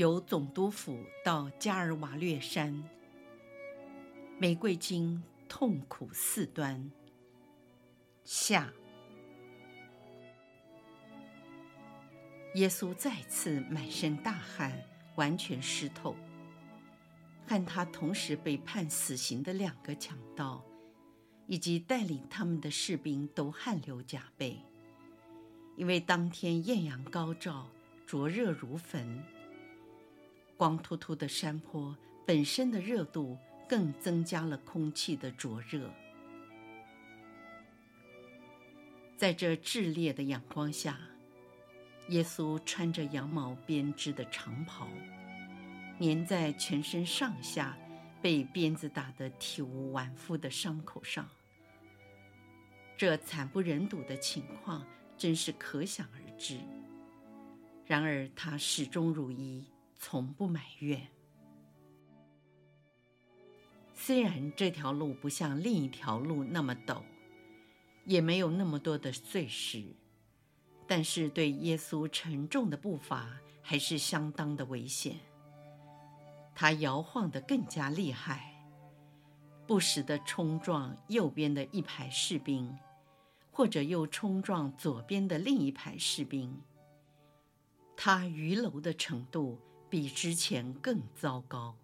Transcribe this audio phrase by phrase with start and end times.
[0.00, 2.82] 由总督府到加尔瓦略山，
[4.38, 6.90] 玫瑰经痛苦四端。
[8.24, 8.72] 下，
[12.54, 14.72] 耶稣再次满身大汗，
[15.16, 16.16] 完全湿透。
[17.46, 20.64] 和他同时被判死刑的两个强盗，
[21.46, 24.64] 以及带领他们的士兵都汗流浃背，
[25.76, 27.68] 因为当天艳阳高照，
[28.06, 29.22] 灼热如焚。
[30.60, 35.90] 光秃秃的山坡本身的热度更增加了空气的灼热。
[39.16, 41.00] 在这炽烈的阳光下，
[42.10, 44.86] 耶稣穿着羊毛编织的长袍，
[45.98, 47.74] 粘在全身上下
[48.20, 51.26] 被鞭子打得体无完肤的伤口上。
[52.98, 56.58] 这惨不忍睹的情况真是可想而知。
[57.86, 59.64] 然而他始终如一。
[60.02, 61.06] 从不埋怨。
[63.92, 67.02] 虽然这条路不像另一条路那么陡，
[68.06, 69.84] 也没有那么多的碎石，
[70.86, 75.16] 但是对耶稣沉重的步伐还是相当的危险。
[76.54, 78.58] 他摇晃得更加厉害，
[79.66, 82.74] 不时地冲撞右边的一排士兵，
[83.52, 86.58] 或者又冲撞左边的另一排士兵。
[87.94, 89.60] 他伛僂的程度。
[89.90, 91.76] 比之前更糟糕。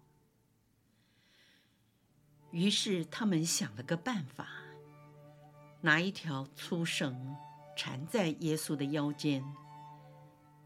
[2.51, 4.47] 于是他们想了个办法，
[5.81, 7.35] 拿一条粗绳
[7.75, 9.43] 缠在耶稣的腰间，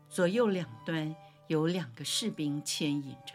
[0.07, 1.13] 左右两端
[1.47, 3.34] 有两个士兵牵引着。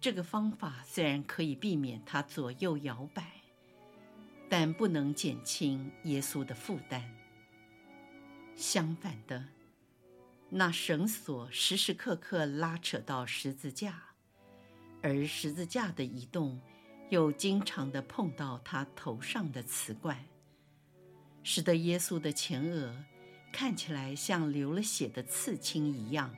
[0.00, 3.42] 这个方法虽然可以避免他左右摇摆，
[4.48, 7.14] 但不能减轻耶稣的负担。
[8.56, 9.53] 相反的。
[10.56, 14.00] 那绳索时时刻刻拉扯到十字架，
[15.02, 16.60] 而十字架的移动
[17.10, 20.24] 又经常地碰到他头上的瓷冠，
[21.42, 22.94] 使得耶稣的前额
[23.52, 26.32] 看起来像流了血的刺青一样。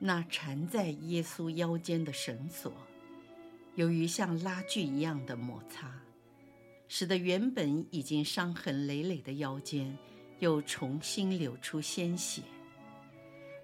[0.00, 2.72] 那缠在耶稣腰间的绳索，
[3.76, 5.94] 由于像拉锯一样的摩擦，
[6.88, 9.96] 使得原本已经伤痕累累的腰间。
[10.38, 12.42] 又重新流出鲜血，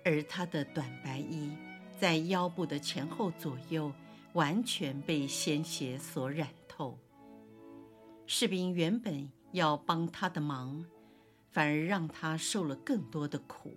[0.04, 1.50] 而他的短白衣
[1.98, 3.92] 在腰部的前后左右
[4.32, 6.98] 完全被鲜血所染透。
[8.26, 10.84] 士兵原本要帮他的忙，
[11.50, 13.76] 反而让他受了更多的苦。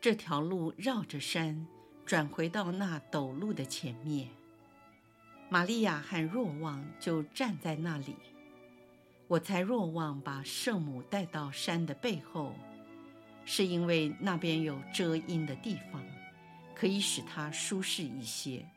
[0.00, 1.66] 这条路绕着山
[2.04, 4.28] 转回到那陡路的前面，
[5.48, 8.16] 玛利亚和若望就站在那里。
[9.32, 12.52] 我猜若望把圣母带到山的背后，
[13.46, 16.04] 是因为那边有遮阴的地方，
[16.74, 18.68] 可以使她舒适一些。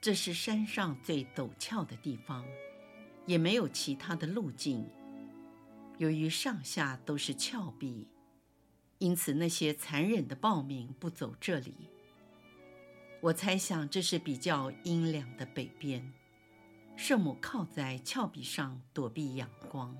[0.00, 2.44] 这是山上最陡峭的地方，
[3.24, 4.84] 也没有其他的路径。
[5.98, 8.08] 由于上下都是峭壁，
[8.98, 11.72] 因此那些残忍的暴民不走这里。
[13.20, 16.12] 我猜想这是比较阴凉的北边。
[16.98, 19.96] 圣母靠在峭壁上躲避阳光。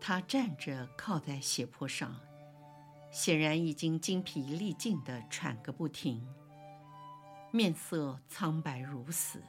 [0.00, 2.18] 她站着靠在斜坡上，
[3.10, 6.26] 显然已经精疲力尽地喘个不停，
[7.52, 9.42] 面色苍白如死，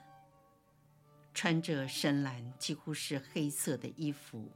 [1.34, 4.52] 穿着深蓝几乎是黑色的衣服。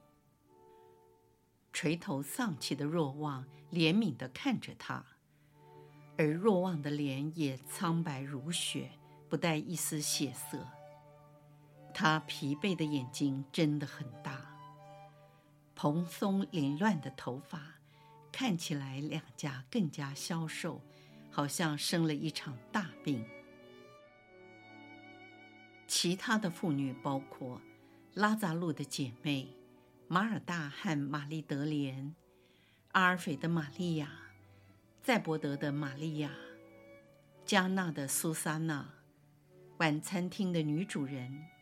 [1.72, 5.06] 垂头丧气的若望怜悯地看着她，
[6.18, 8.92] 而若望的脸也苍白如雪，
[9.30, 10.68] 不带一丝血色。
[11.94, 14.42] 他疲惫的眼睛睁得很大，
[15.76, 17.76] 蓬松凌乱的头发
[18.32, 20.82] 看起来两颊更加消瘦，
[21.30, 23.24] 好像生了一场大病。
[25.88, 27.62] 其他的妇女包括
[28.16, 29.56] 拉扎路的姐妹
[30.08, 32.16] 马尔大和玛丽德莲、
[32.94, 34.10] 阿尔斐的玛利亚、
[35.04, 36.32] 赛伯德的玛利亚、
[37.46, 38.90] 加纳的苏撒娜、
[39.78, 41.53] 晚餐厅的女主人。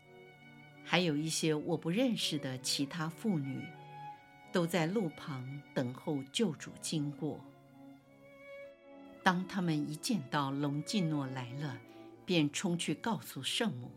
[0.91, 3.63] 还有一些我不认识的其他妇女，
[4.51, 7.39] 都在路旁等候救主经过。
[9.23, 11.79] 当他们一见到隆基诺来了，
[12.25, 13.89] 便冲去告诉圣母。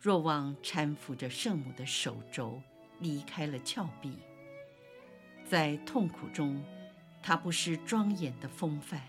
[0.00, 2.60] 若望搀扶着圣母的手肘，
[2.98, 4.18] 离开了峭壁。
[5.48, 6.60] 在痛苦中，
[7.22, 9.00] 他不失庄严的风范。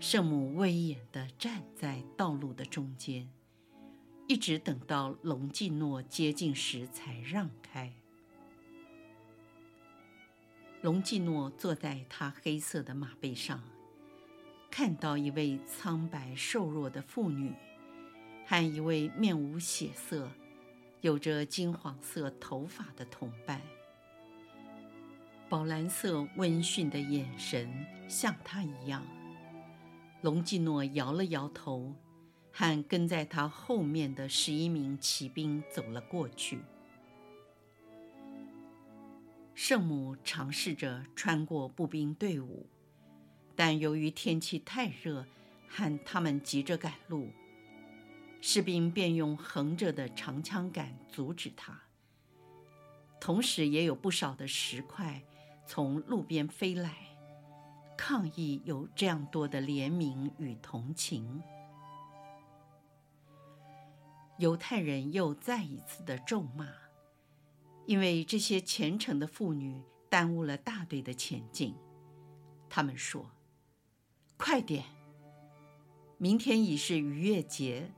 [0.00, 3.28] 圣母威严地站在道路的中间。
[4.30, 7.92] 一直等到隆基诺接近时才让开。
[10.82, 13.60] 隆基诺坐在他黑色的马背上，
[14.70, 17.52] 看到一位苍白瘦弱的妇女，
[18.46, 20.30] 和一位面无血色、
[21.00, 23.60] 有着金黄色头发的同伴，
[25.48, 27.68] 宝蓝色温驯的眼神
[28.06, 29.04] 像他一样。
[30.22, 31.92] 隆基诺摇了摇头。
[32.52, 36.60] 和跟在他后面的十一名骑兵走了过去。
[39.54, 42.66] 圣母尝试着穿过步兵队伍，
[43.54, 45.26] 但由于天气太热，
[45.68, 47.28] 和他们急着赶路，
[48.40, 51.78] 士兵便用横着的长枪杆阻止他。
[53.20, 55.22] 同时，也有不少的石块
[55.66, 56.96] 从路边飞来，
[57.98, 61.42] 抗议有这样多的怜悯与同情。
[64.40, 66.66] 犹太人又再一次的咒骂，
[67.84, 71.74] 因为这些虔诚的妇女耽误了大队的前进。
[72.70, 73.30] 他们说
[74.38, 74.86] ：“快点，
[76.16, 77.92] 明天已是逾越节，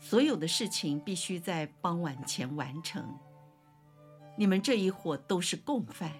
[0.00, 3.16] 所有的事情必须在傍晚前完成。
[4.36, 6.10] 你们这一伙都是共犯，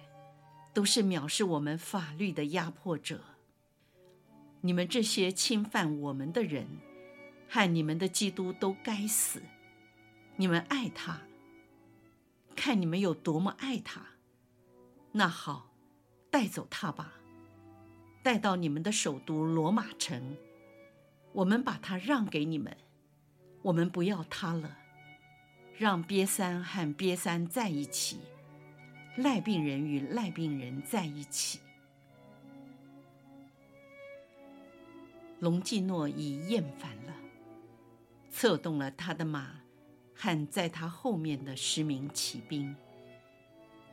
[0.73, 3.19] 都是藐视我们法律的压迫者。
[4.61, 6.65] 你们这些侵犯我们的人。”
[7.47, 9.41] 害你们的基督都该死！
[10.35, 11.21] 你们爱他，
[12.55, 14.01] 看你们有多么爱他。
[15.13, 15.71] 那好，
[16.29, 17.13] 带走他吧，
[18.21, 20.35] 带到你们的首都罗马城。
[21.31, 22.75] 我们把他让给你们，
[23.61, 24.77] 我们不要他了。
[25.77, 28.19] 让瘪三和瘪三在一起，
[29.17, 31.59] 赖病人与赖病人在一起。
[35.39, 37.13] 隆基诺已厌烦了。
[38.35, 39.61] 策动了他的马，
[40.13, 42.75] 和在他后面的十名骑兵，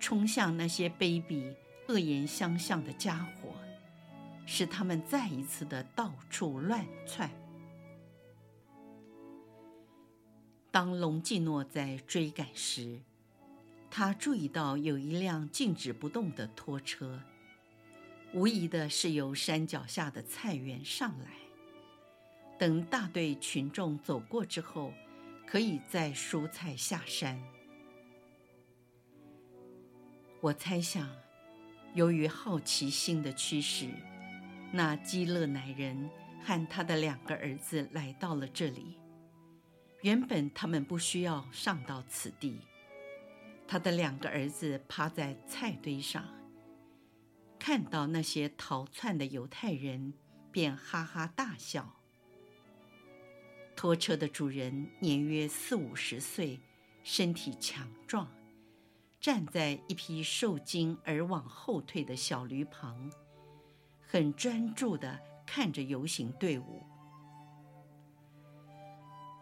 [0.01, 1.55] 冲向那些卑鄙、
[1.87, 3.55] 恶言相向的家伙，
[4.45, 7.31] 使他们再一次的到处乱窜。
[10.73, 13.01] 当隆基诺在追赶时，
[13.89, 17.21] 他注意到有一辆静止不动的拖车，
[18.35, 21.31] 无疑的是由山脚下的菜园上来。
[22.63, 24.95] 等大队群众走过之后，
[25.45, 27.43] 可以再蔬菜下山。
[30.41, 31.11] 我猜想，
[31.93, 33.89] 由于好奇心的驱使，
[34.71, 36.09] 那基勒乃人
[36.41, 38.97] 和他的两个儿子来到了这里。
[40.03, 42.61] 原本他们不需要上到此地。
[43.67, 46.25] 他的两个儿子趴在菜堆上，
[47.59, 50.15] 看到那些逃窜的犹太人，
[50.53, 51.97] 便哈哈大笑。
[53.75, 56.61] 拖车的主人年约四五十岁，
[57.03, 58.29] 身体强壮，
[59.21, 63.11] 站在一匹受惊而往后退的小驴旁，
[64.01, 66.83] 很专注地看着游行队伍。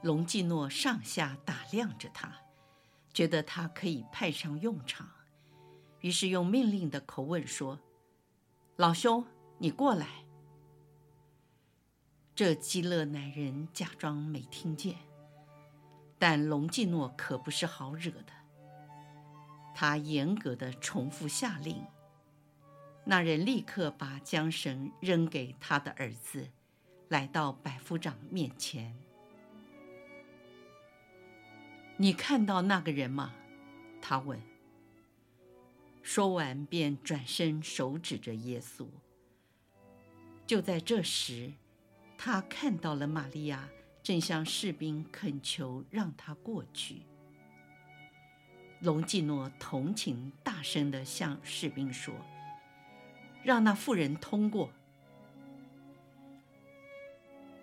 [0.02, 2.32] 隆基诺上下打量着他，
[3.12, 5.06] 觉得他可以派上用场，
[6.00, 7.78] 于是用命令的口吻说
[8.76, 9.26] ：“老兄，
[9.58, 10.24] 你过来。”
[12.40, 14.96] 这基勒乃人假装没听见，
[16.18, 18.32] 但隆基诺可不是好惹的。
[19.74, 21.84] 他严格的重复下令，
[23.04, 26.48] 那人立刻把缰绳扔给他的儿子，
[27.08, 28.96] 来到百夫长面前。
[31.98, 33.34] 你看到那个人吗？
[34.00, 34.40] 他问。
[36.00, 38.86] 说完便转身手指着耶稣。
[40.46, 41.52] 就在这时。
[42.22, 43.66] 他看到了玛利亚，
[44.02, 47.00] 正向士兵恳求让他过去。
[48.80, 52.14] 隆基诺同情大声地向士兵说
[53.42, 54.70] ：“让那妇人通过。”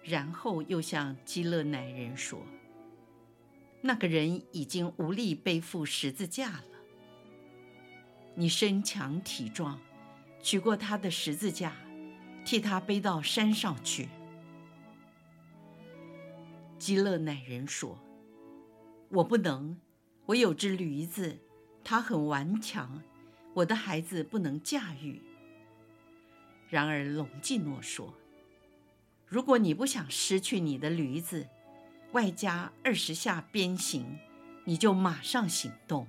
[0.04, 2.42] 然后又向基勒乃人说
[3.82, 6.64] ：“那个人已经无力背负十字架了。
[8.34, 9.80] 你身强体壮，
[10.42, 11.76] 取过他的十字架，
[12.44, 14.10] 替他背到山上去。”
[16.78, 17.98] 基勒乃人说
[19.10, 19.80] ：“我不能，
[20.28, 21.40] 我有只驴子，
[21.84, 23.02] 它很顽强，
[23.54, 25.22] 我的孩子不能驾驭。”
[26.70, 28.14] 然而隆基诺说
[29.26, 31.48] ：“如果你不想失去你的驴子，
[32.12, 34.20] 外加二十下鞭刑，
[34.66, 36.08] 你就马上行动。”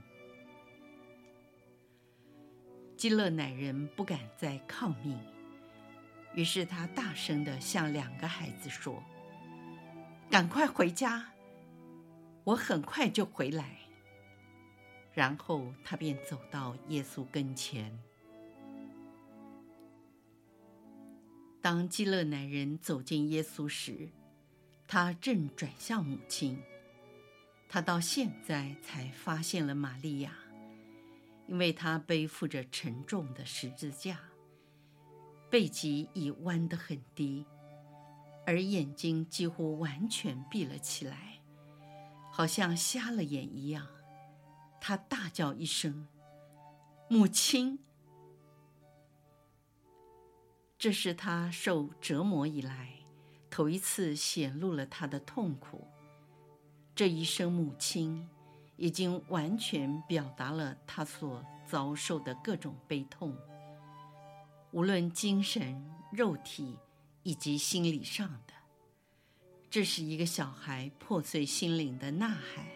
[2.96, 5.16] 基勒乃人不敢再抗命，
[6.34, 9.02] 于是他大声地向两个孩子说
[10.30, 11.26] ：“赶快回家，
[12.44, 13.78] 我很快就回来。”
[15.14, 17.98] 然后他便走到耶稣跟前。
[21.60, 24.08] 当基勒男人走进耶稣时，
[24.86, 26.62] 他正转向母亲。
[27.68, 30.32] 他到现在才发现了玛利亚，
[31.46, 34.18] 因为她背负着沉重的十字架，
[35.50, 37.44] 背脊已弯得很低，
[38.48, 41.42] 而眼睛几乎完全闭了起来，
[42.30, 43.86] 好像瞎了眼一样。
[44.80, 46.08] 他大叫一声
[47.10, 47.78] ：“母亲！”
[50.78, 52.94] 这是他受折磨以来
[53.50, 55.86] 头一次显露了他的痛苦。
[56.94, 58.26] 这一声“母亲”
[58.78, 63.36] 已经完全表达了他所遭受的各种悲痛，
[64.70, 66.78] 无论精神、肉体
[67.22, 68.54] 以及心理上的。
[69.70, 72.66] 这是一个小孩破碎心灵的呐喊，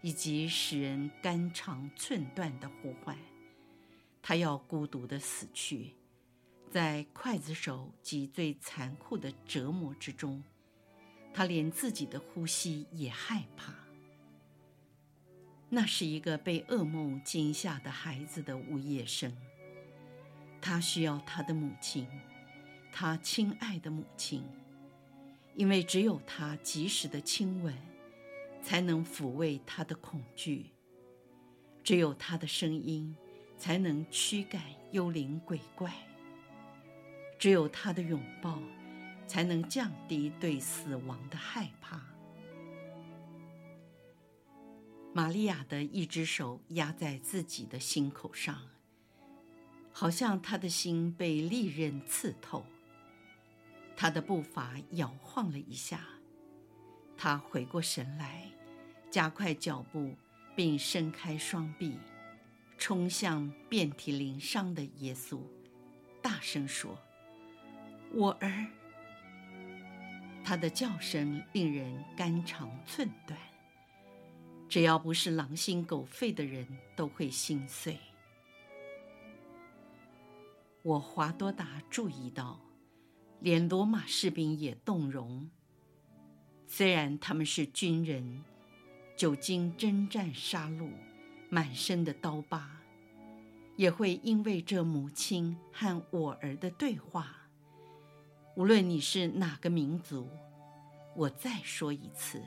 [0.00, 3.16] 以及使人肝肠寸断的呼唤。
[4.22, 5.94] 他要孤独地死去。
[6.70, 10.42] 在刽子手及最残酷的折磨之中，
[11.32, 13.72] 他连自己的呼吸也害怕。
[15.70, 19.34] 那是一个被噩梦惊吓的孩子的呜咽声。
[20.60, 22.06] 他需要他的母亲，
[23.00, 24.42] 他亲爱的母亲，
[25.54, 27.72] 因为只有他及时的亲吻，
[28.60, 30.72] 才能抚慰他的恐惧；
[31.84, 33.14] 只有他的声音，
[33.56, 35.94] 才能驱赶幽灵鬼怪。
[37.38, 38.58] 只有他的拥抱，
[39.28, 42.02] 才能降低对死亡的害怕。
[45.14, 48.60] 玛利亚的一只手压在自己的心口上，
[49.92, 52.64] 好像她的心被利刃刺透。
[54.00, 56.04] 他的步伐摇晃了一下，
[57.16, 58.48] 他回过神来，
[59.10, 60.14] 加快脚步，
[60.54, 61.98] 并伸开双臂，
[62.78, 65.40] 冲向遍体鳞伤的耶稣，
[66.22, 66.96] 大声说。
[68.12, 68.66] 我儿，
[70.44, 73.36] 他的叫声令人肝肠寸断。
[74.68, 76.64] 只要不是狼心狗肺的人，
[76.94, 77.98] 都会心碎。
[80.82, 82.60] 我华多达注意到，
[83.40, 85.48] 连罗马士兵也动容。
[86.66, 88.44] 虽然他们是军人，
[89.16, 90.90] 久经征战杀戮，
[91.48, 92.70] 满身的刀疤，
[93.76, 97.36] 也会因为这母亲和我儿的对话。
[98.56, 100.28] 无论你是哪个民族，
[101.14, 102.42] 我再说一次，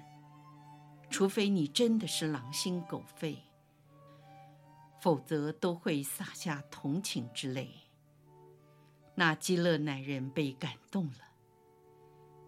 [1.09, 3.37] 除非你真的是狼心狗肺，
[4.99, 7.71] 否则都会洒下同情之泪。
[9.15, 11.19] 那基勒乃人被感动了，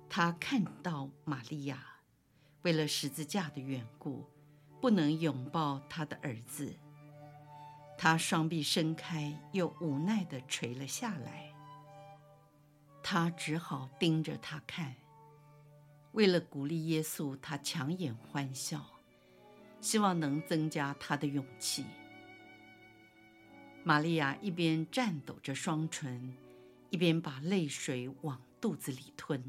[0.09, 1.83] 他看到玛利亚
[2.61, 4.25] 为了十字架的缘故，
[4.81, 6.73] 不能拥抱他的儿子，
[7.97, 11.53] 他双臂伸开，又无奈地垂了下来。
[13.03, 14.95] 他只好盯着他看。
[16.13, 18.85] 为了鼓励耶稣，他强颜欢笑，
[19.81, 21.85] 希望能增加他的勇气。
[23.83, 26.33] 玛利亚一边颤抖着双唇，
[26.93, 29.43] 一边把泪水往肚子里吞。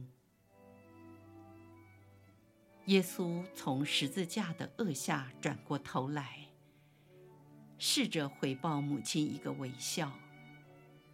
[2.87, 6.49] 耶稣从十字架的顎下转过头来，
[7.79, 10.11] 试着回报母亲一个微笑。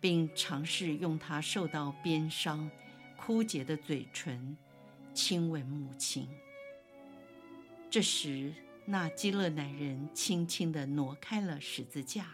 [0.00, 2.70] 并尝试用他受到鞭伤、
[3.18, 4.56] 枯竭的嘴唇
[5.12, 6.26] 亲吻母亲。
[7.90, 8.54] 这时，
[8.87, 12.28] 那基勒男人轻轻地挪开了十字架，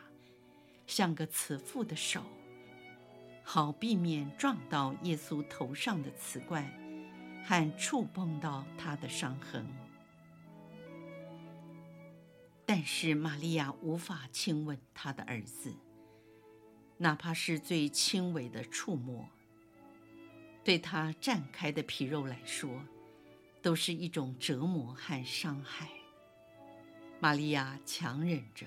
[0.86, 2.22] 像个慈父的手，
[3.48, 6.68] 好避免撞到耶稣头上的瓷冠
[7.44, 9.64] 和触碰到他的伤痕。
[12.66, 15.72] 但是，玛利亚无法亲吻他的儿子。
[16.96, 19.28] 哪怕是最轻微的触摸，
[20.64, 22.82] 对他绽开的皮肉来说，
[23.62, 25.88] 都是一种折磨和伤害。
[27.20, 28.66] 玛利亚强忍着。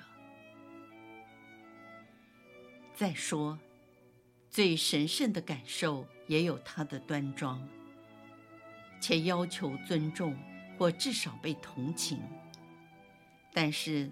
[2.95, 3.59] 再说，
[4.49, 7.65] 最神圣的感受也有它的端庄，
[8.99, 10.35] 且要求尊重
[10.77, 12.19] 或至少被同情，
[13.53, 14.09] 但是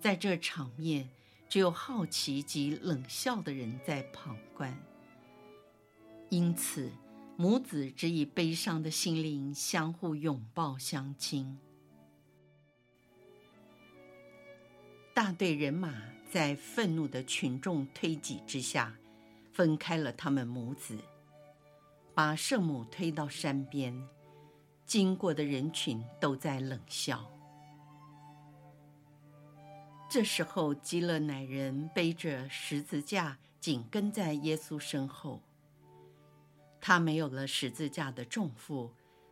[0.00, 1.08] 在这场面，
[1.48, 4.76] 只有好奇及冷笑的人在旁观。
[6.28, 6.92] 因此，
[7.36, 11.58] 母子只以悲伤的心灵相互拥抱相亲。
[15.12, 15.92] 大队人马
[16.30, 18.94] 在愤怒的群众推挤之下，
[19.52, 20.98] 分开了他们母子，
[22.14, 24.08] 把圣母推到山边。
[24.86, 27.30] 经过的人群都在冷笑。
[30.08, 35.40] 这时候，基勒乃人背着十字架，紧跟在耶稣身后。
[36.80, 38.90] 他没有了十字架的重负，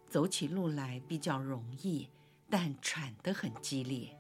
[0.09, 2.09] 走起路来比较容易，
[2.49, 4.17] 但喘得很激烈。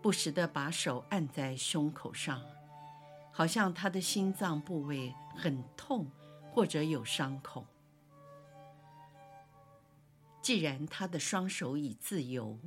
[0.00, 2.42] 不时地把手按在胸口上，
[3.32, 6.10] 好像他的心脏部位很痛，
[6.50, 7.66] 或者有伤口。
[10.42, 12.58] 既然他的双手已自由，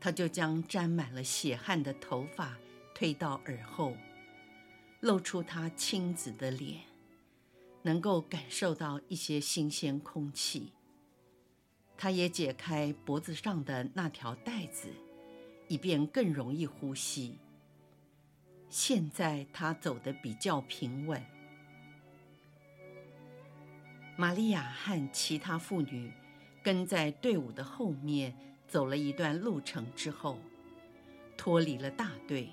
[0.00, 2.56] 他就将沾满了血汗的头发
[2.94, 3.96] 推到耳后，
[5.00, 6.80] 露出他青紫的脸，
[7.82, 10.72] 能够感受到一些新鲜空气。
[11.96, 14.92] 他也解开脖子上的那条带子，
[15.68, 17.38] 以便更容易呼吸。
[18.68, 21.22] 现在他走得比较平稳。
[24.16, 26.12] 玛利亚和其他妇女。
[26.62, 28.34] 跟在队伍的后面
[28.66, 30.38] 走了一段路程之后，
[31.36, 32.48] 脱离了大队，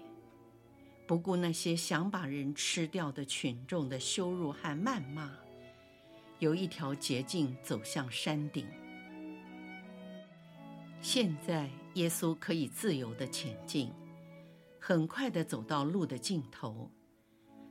[1.07, 5.31] 不顾那些想把人吃掉的群众的羞辱和谩骂，
[6.39, 8.67] 有一条捷径走向山顶。
[10.99, 13.93] 现在耶稣可以自由地前进，
[14.83, 16.89] 很快地走到路的尽头。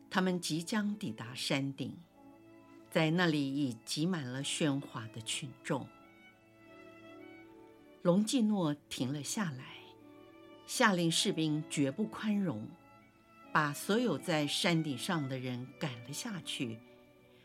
[0.08, 1.98] 他们即将抵达山顶，
[2.88, 5.88] 在那里已挤满了喧哗的群众。
[8.02, 9.64] 隆基诺停了下来，
[10.66, 12.68] 下令士兵绝不宽容，
[13.52, 16.78] 把所有在山顶上的人赶了下去，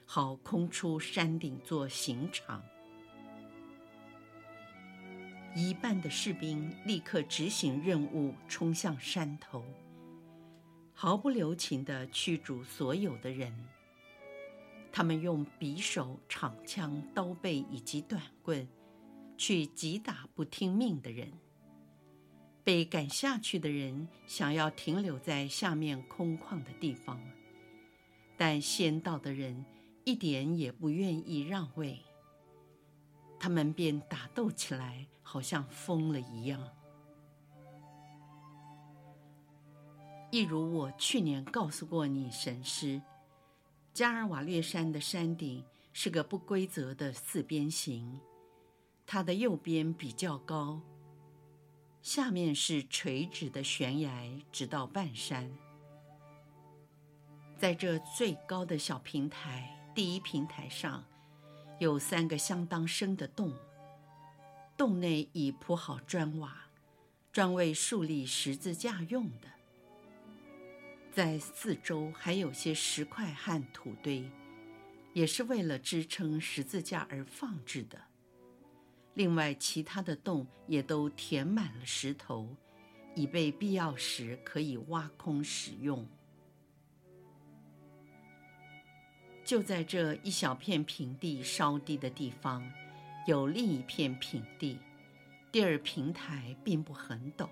[0.05, 2.63] 好空出山顶做刑场。
[5.55, 9.63] 一半的士兵立刻执行任务，冲向山头，
[10.93, 13.51] 毫不留情地驱逐所有的人。
[14.91, 18.67] 他们用匕首、长枪、刀背以及短棍。
[19.37, 21.29] 去击打不听命的人。
[22.63, 27.21] 被赶下去的人想要停留在下面空旷的地方，
[28.37, 29.65] 但先到的人
[30.05, 31.99] 一点也不愿意让位。
[33.45, 36.67] 他们便打斗起来，好像疯了一样。
[40.31, 42.99] 一如我去年告诉过你，神师，
[43.93, 48.19] 加尔瓦略山的山顶是个不规则的四边形。
[49.05, 50.81] 它的右边比较高，
[52.01, 55.55] 下面是垂直的悬崖，直到半山。
[57.59, 61.03] 在这最高的小平台，第一平台上，
[61.77, 63.53] 有三个相当深的洞，
[64.77, 66.67] 洞内已铺好砖瓦，
[67.33, 69.49] 专为竖立十字架用的。
[71.11, 74.29] 在四周还有些石块和土堆，
[75.13, 78.01] 也是为了支撑十字架而放置的。
[79.13, 82.55] 另外，其他的洞也都填满了石头，
[83.15, 86.07] 以备必要时可以挖空使用。
[89.45, 92.67] 就在这一小片平地稍低的地方，
[93.27, 94.79] 有另一片平地。
[95.51, 97.47] 第二平台并不很陡，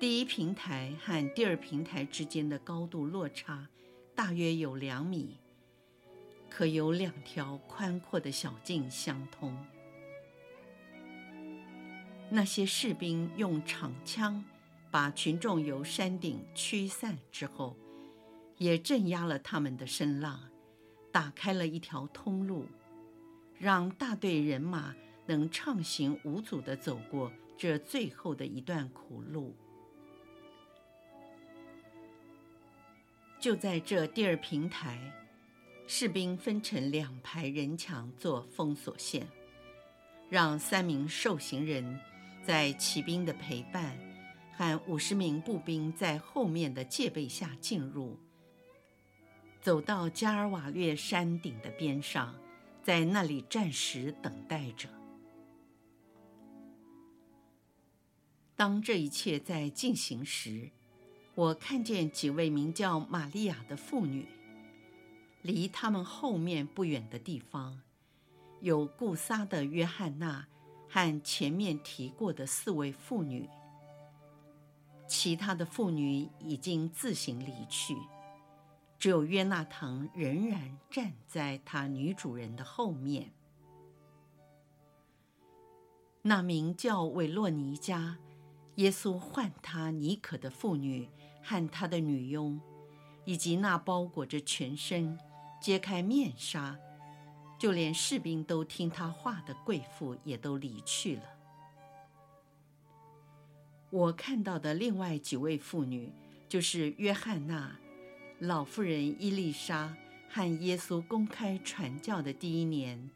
[0.00, 3.68] 第一平台和第二平台之间的高度落差
[4.16, 5.36] 大约有两米，
[6.48, 9.54] 可有两条宽阔的小径相通。
[12.30, 14.42] 那些士兵用长枪
[14.90, 17.76] 把群众由山顶驱散之后，
[18.58, 20.40] 也镇压了他们的声浪，
[21.12, 22.66] 打开了一条通路，
[23.58, 24.94] 让大队人马
[25.26, 29.54] 能畅行无阻地走过这最后的一段苦路。
[33.38, 34.98] 就在这第二平台，
[35.86, 39.26] 士兵分成两排人墙做封锁线，
[40.28, 41.98] 让三名受刑人。
[42.42, 43.98] 在骑兵的陪伴
[44.52, 48.16] 和五十名步兵在后面的戒备下进入，
[49.66, 52.32] 走到加尔瓦略山顶的边上，
[52.84, 54.88] 在那里暂时等待着。
[58.54, 60.70] 当这一切在进行时，
[61.34, 64.28] 我看见几位名叫玛利亚的妇女，
[65.42, 67.82] 离他们后面不远的地方，
[68.60, 70.46] 有顾撒的约翰娜。
[70.88, 73.48] 和前面提过的四位妇女，
[75.08, 77.96] 其他的妇女已经自行离去，
[78.98, 83.32] 只有约纳堂仍然站在他女主人的后面。
[86.22, 88.18] 那名叫维洛尼加，
[88.76, 91.08] 耶稣唤他妮可的妇女
[91.42, 92.60] 和他的女佣，
[93.24, 95.18] 以及那包裹着全身、
[95.60, 96.76] 揭开面纱，
[97.58, 101.22] 就连士兵都听他话的贵妇，也都离去了。
[103.90, 106.12] 我看到的另外几位妇女，
[106.48, 107.78] 就是约翰娜、
[108.40, 109.96] 老妇人伊丽莎
[110.28, 113.10] 和耶稣公开传教的第一年，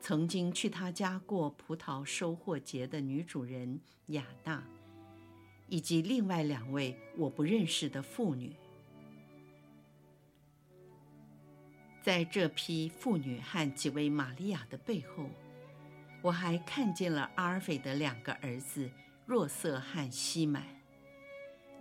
[0.00, 4.64] 曾经去他家过葡萄收获节的女主人雅娜，
[5.68, 8.56] 以及另外两位我不认识的妇女。
[12.02, 15.28] 在这批妇女和几位玛利亚的背后，
[16.22, 18.90] 我还看见了阿尔斐的两个儿子。
[19.26, 20.64] 若瑟和西满，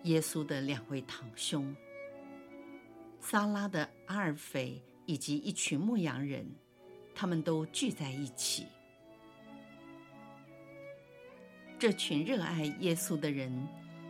[0.03, 1.75] 耶稣的两位堂兄，
[3.23, 6.45] 撒拉的阿尔斐以及一群牧羊人，
[7.15, 8.67] 他们都聚在一起。
[11.79, 13.67] 这群热爱耶稣的人，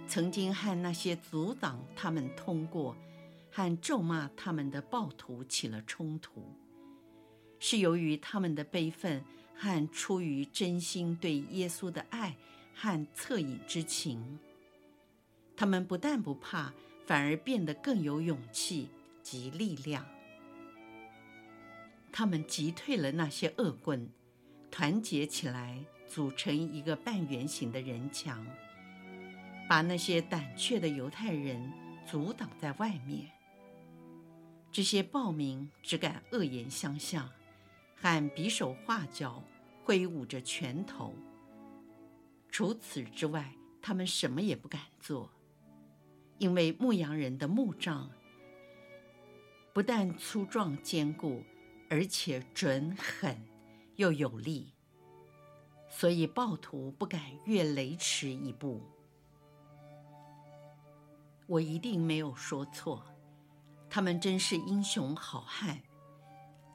[0.08, 2.98] 曾经和那些阻挡他们通过
[3.52, 6.44] 和咒骂他们的暴徒起了冲突，
[7.60, 9.24] 是由于他们的悲愤
[9.56, 12.36] 和出于真心对耶稣的爱。
[12.76, 14.40] 和恻隐之情，
[15.56, 16.74] 他们不但不怕，
[17.06, 18.90] 反而变得更有勇气
[19.24, 20.06] 及力量。
[22.12, 24.08] 他们击退了那些恶棍，
[24.70, 28.46] 团结起来组成一个半圆形的人墙，
[29.68, 31.72] 把那些胆怯的犹太人
[32.06, 33.32] 阻挡在外面。
[34.72, 37.30] 这些暴民只敢恶言相向，
[37.96, 39.44] 喊匕首画脚，
[39.84, 41.16] 挥舞着拳头。
[42.50, 45.32] 除此之外，他们什么也不敢做，
[46.38, 48.12] 因为牧羊人的木杖
[49.74, 51.44] 不但粗壮坚固，
[51.90, 53.44] 而且准狠
[53.96, 54.72] 又有力，
[55.90, 58.82] 所以暴徒不敢越雷池一步。
[61.48, 63.04] 我一定没有说错，
[63.90, 65.82] 他们真是英雄好汉，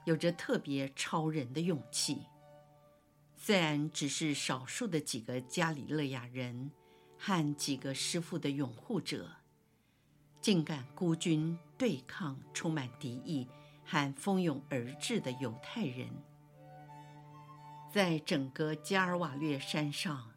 [0.05, 2.27] 有着特别超人的勇气。
[3.37, 6.73] 虽然只是少数的几个加里勒亚人
[7.17, 9.31] 和几个师傅的拥护者，
[10.41, 13.47] 竟敢孤军对抗充满敌意
[13.85, 16.09] 和蜂拥而至的犹太人，
[17.91, 20.31] 在整个加尔瓦略山上，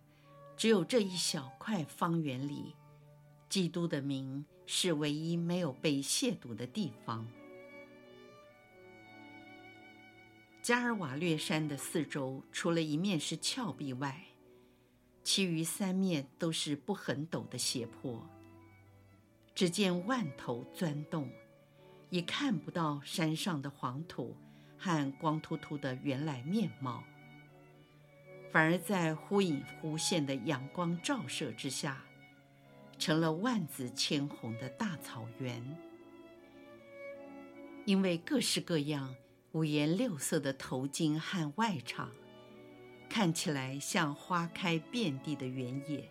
[0.55, 2.75] 只有这一小块方圆里，
[3.49, 7.27] 基督的名是唯一没有被亵渎的地方。
[10.61, 14.23] 加尔瓦略山的四周，除了一面是峭壁外，
[15.23, 18.23] 其余三面都是不很陡的斜坡。
[19.53, 21.29] 只见万头钻洞，
[22.09, 24.35] 已看不到山上的黄土
[24.77, 27.03] 和光秃秃的原来面貌，
[28.51, 32.03] 反而在忽隐忽现的阳光照射之下，
[32.97, 35.63] 成了万紫千红的大草原。
[37.85, 39.15] 因为各式各样。
[39.53, 42.07] 五颜六色的头巾和外氅，
[43.09, 46.09] 看起来像花开遍地的原野。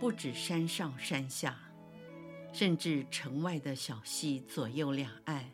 [0.00, 1.58] 不止山上山下，
[2.54, 5.52] 甚至城外的小溪左右两岸，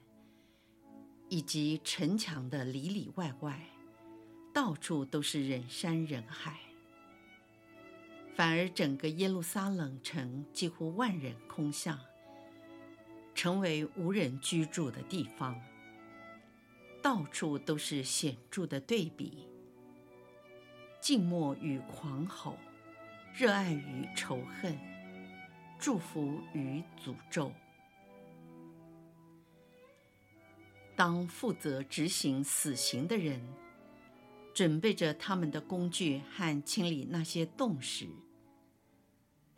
[1.28, 3.60] 以及城墙的里里外外，
[4.54, 6.60] 到处都是人山人海。
[8.36, 11.98] 反而整个耶路撒冷城几乎万人空巷。
[13.34, 15.60] 成为无人居住的地方，
[17.02, 19.48] 到处都是显著的对比：
[21.00, 22.56] 静默与狂吼，
[23.38, 24.74] 热爱与仇恨，
[25.78, 27.52] 祝福与诅咒。
[30.96, 33.38] 当负责执行死刑的人
[34.54, 38.08] 准备着他们的工具和清理那些洞时，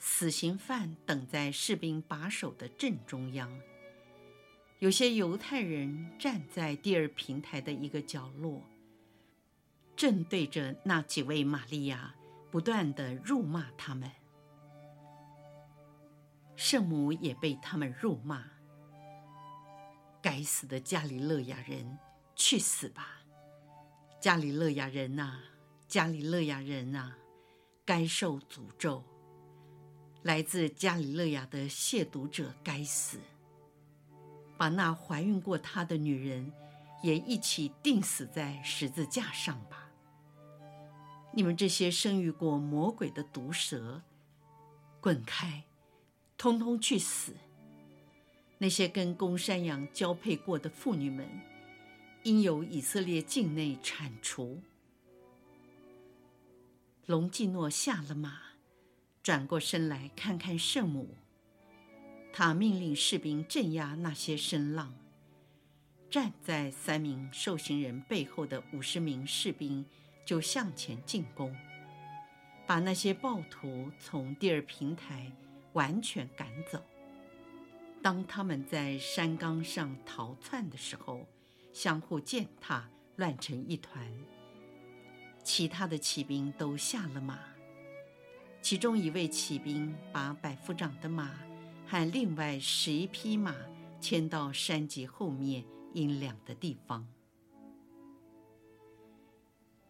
[0.01, 3.49] 死刑犯等在士兵把守的正中央。
[4.81, 8.61] 有些犹太人站在第二平台的一个角落，
[9.95, 12.17] 正对着那几位玛利亚，
[12.51, 14.11] 不断的辱骂他们。
[16.57, 18.45] 圣母也被他们辱骂。
[20.21, 21.99] 该死的加里勒亚人，
[22.35, 23.21] 去死吧！
[24.21, 25.41] 加里勒亚人呐，
[25.87, 27.15] 加里勒亚人呐，
[27.85, 29.05] 该受诅咒！
[30.23, 33.21] 来自加里勒亚的亵渎者，该死！
[34.57, 36.53] 把那怀孕过他的女人
[37.05, 39.78] 也一起钉死在十字架上吧！
[41.33, 44.03] 你们这些生育过魔鬼的毒蛇，
[45.01, 45.65] 滚开，
[46.37, 47.37] 通通去死！
[48.59, 51.29] 那些跟公山羊交配过的妇女们，
[52.25, 54.61] 应由以色列境内铲除。
[57.07, 58.39] 隆基诺下了马，
[59.23, 61.15] 转过身来看看圣母。
[62.33, 64.95] 他命令士兵镇压那些声浪。
[66.11, 69.85] 站在三名受刑人背后的五十名士兵
[70.29, 71.57] 就向前进攻，
[72.67, 75.33] 把那些暴徒从第二平台
[75.73, 76.85] 完全赶走。
[78.03, 81.27] 当他们在山岗上逃窜的时候，
[81.73, 82.87] 相互践踏，
[83.17, 84.07] 乱成一团。
[85.43, 87.39] 其他的骑兵都下了马，
[88.61, 91.41] 其中一位骑兵把百夫长的马
[91.87, 93.57] 和另外十一匹马
[93.99, 95.65] 牵到山脊后面
[95.95, 97.09] 阴凉的地方。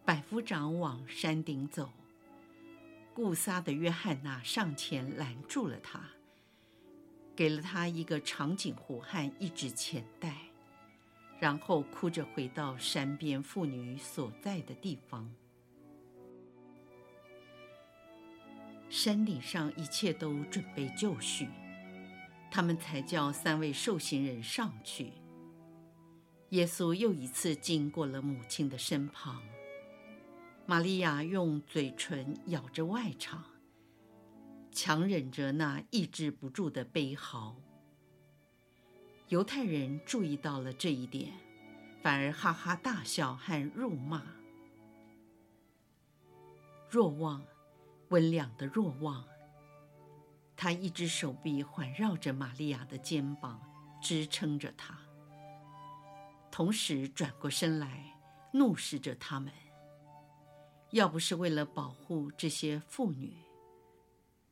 [0.09, 1.87] 百夫长往山顶走，
[3.13, 6.01] 顾撒的约翰娜上前拦住了他，
[7.35, 10.35] 给了他一个长颈壶和一只钱袋，
[11.39, 15.31] 然后哭着回到山边妇女所在的地方。
[18.89, 21.47] 山顶上一切都准备就绪，
[22.49, 25.11] 他们才叫三位受刑人上去。
[26.49, 29.39] 耶稣又一次经过了母亲的身旁。
[30.69, 33.43] 玛利亚用嘴唇咬着外肠，
[34.71, 37.55] 强忍着那抑制不住的悲嚎。
[39.29, 41.33] 犹太人注意到了这一点，
[42.03, 44.21] 反而哈哈大笑和辱骂。
[46.87, 47.43] 若望，
[48.09, 49.25] 温良的若望，
[50.55, 53.59] 他一只手臂环绕着玛利亚的肩膀，
[53.99, 54.95] 支撑着她。
[56.51, 58.15] 同时转过身来，
[58.53, 59.51] 怒视着他们。
[60.91, 63.33] 要不是为了保护这些妇女，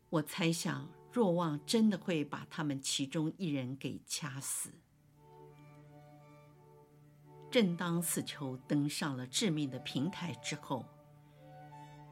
[0.09, 4.71] 我猜想若望真的会把他们其中一人给掐死。
[7.49, 10.85] 正当死囚登上了致命的平台之后，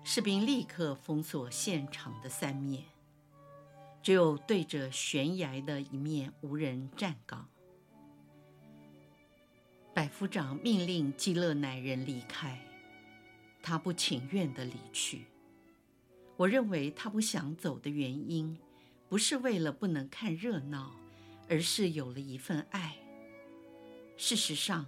[0.03, 2.85] 士兵立刻封锁现场的三面，
[4.01, 7.47] 只有对着悬崖的一面无人站岗。
[9.93, 12.64] 百夫长命令基勒乃人离开，
[13.65, 15.25] 他不情愿地离去。
[16.37, 18.55] 我认为他不想走的原因，
[19.09, 20.91] 不是为了不能看热闹，
[21.49, 22.95] 而是有了一份爱。
[24.17, 24.85] 事实上，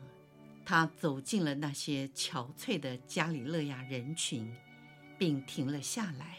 [0.63, 4.55] 他走进了那些憔悴的加里勒亚人群，
[5.17, 6.37] 并停了下来，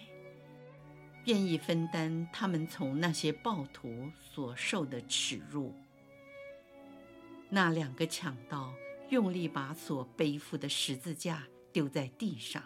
[1.25, 5.75] 愿意分担他们从那些暴徒所受的耻辱。
[7.49, 8.73] 那两个强盗
[9.09, 11.43] 用力把所背负的十字架
[11.79, 12.61] 丢在地上，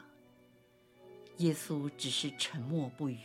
[1.36, 3.18] 耶稣只是沉默不语。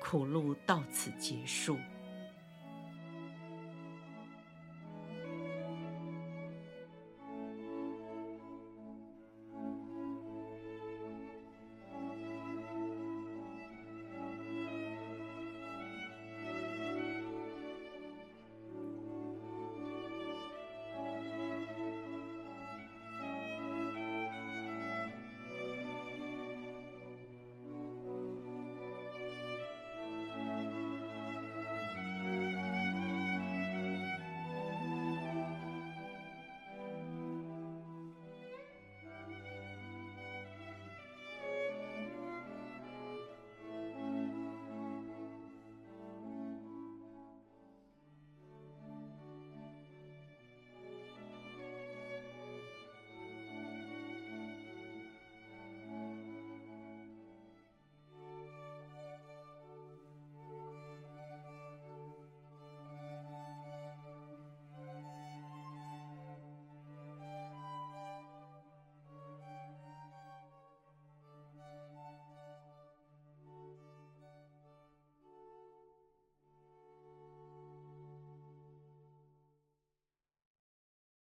[0.00, 1.78] 苦路到此结束。